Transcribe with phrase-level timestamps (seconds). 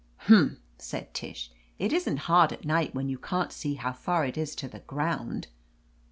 [0.21, 1.51] "Humph!" said Tish.
[1.77, 4.79] "It isn't hard at night, when you can't see how far it is to the
[4.79, 5.45] ground."